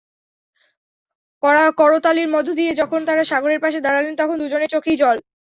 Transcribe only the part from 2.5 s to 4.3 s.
দিয়ে যখন তাঁরা সাগরের পাশে দাঁড়ালেন,